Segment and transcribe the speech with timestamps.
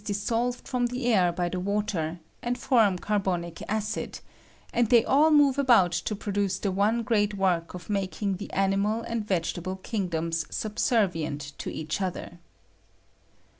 [0.01, 4.19] 179 18 dissolved from the air by the water, and form carbonic acid,
[4.73, 8.71] and they all move about to produce the one great work of making the an
[8.73, 12.39] imal aad vegetable kingdoms subservient to each other.